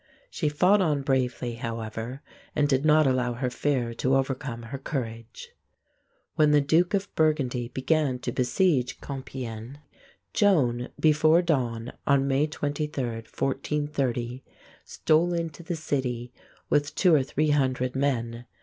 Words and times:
She 0.31 0.49
fought 0.49 0.81
on 0.81 1.03
bravely, 1.03 1.53
however, 1.53 2.23
and 2.55 2.67
did 2.67 2.83
not 2.83 3.05
allow 3.05 3.33
her 3.33 3.51
fear 3.51 3.93
to 3.93 4.15
overcome 4.15 4.63
her 4.63 4.79
courage. 4.79 5.49
When 6.33 6.49
the 6.49 6.59
Duke 6.59 6.95
of 6.95 7.13
Burgundy 7.13 7.67
began 7.67 8.17
to 8.21 8.31
besiege 8.31 8.99
Compiègne, 8.99 9.75
Joan, 10.33 10.89
before 10.99 11.43
dawn, 11.43 11.93
on 12.07 12.27
May 12.27 12.47
23, 12.47 12.87
1430, 13.03 14.43
stole 14.83 15.35
into 15.35 15.61
the 15.61 15.75
city 15.75 16.33
with 16.67 16.95
two 16.95 17.13
or 17.13 17.21
three 17.21 17.51
hundred 17.51 17.95
men. 17.95 18.47